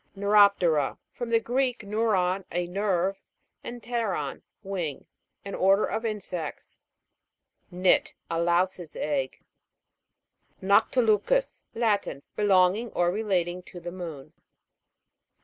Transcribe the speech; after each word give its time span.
NEUROP'TERA. 0.17 0.97
From 1.11 1.29
the 1.29 1.39
Greek, 1.39 1.83
neuron, 1.83 2.43
a 2.51 2.65
nerve, 2.65 3.21
and 3.63 3.83
pteron, 3.83 4.41
wing. 4.63 5.05
An 5.45 5.53
order 5.53 5.85
of 5.85 6.05
insects. 6.05 6.79
NIT. 7.69 8.15
A 8.27 8.41
louse's 8.41 8.95
egg. 8.95 9.43
NOCTILU'CUS. 10.59 11.61
Latin. 11.75 12.23
Belonging 12.35 12.89
or 12.93 13.11
relating 13.11 13.61
to 13.61 13.79
the 13.79 13.91
moon. 13.91 14.33